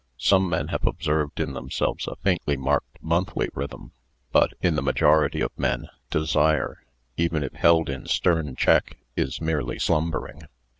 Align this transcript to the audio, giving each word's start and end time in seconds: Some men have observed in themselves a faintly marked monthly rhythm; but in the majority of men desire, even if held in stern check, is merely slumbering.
Some 0.17 0.49
men 0.49 0.69
have 0.69 0.87
observed 0.87 1.39
in 1.39 1.53
themselves 1.53 2.07
a 2.07 2.15
faintly 2.15 2.57
marked 2.57 2.97
monthly 3.03 3.49
rhythm; 3.53 3.91
but 4.31 4.51
in 4.59 4.73
the 4.73 4.81
majority 4.81 5.41
of 5.41 5.51
men 5.59 5.89
desire, 6.09 6.83
even 7.17 7.43
if 7.43 7.53
held 7.53 7.87
in 7.87 8.07
stern 8.07 8.55
check, 8.55 8.97
is 9.15 9.39
merely 9.39 9.77
slumbering. 9.77 10.41